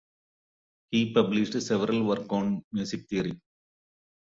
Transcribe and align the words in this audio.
He 0.89 1.13
published 1.13 1.61
several 1.61 2.03
works 2.03 2.25
on 2.31 2.63
music 2.71 3.07
theory. 3.07 3.39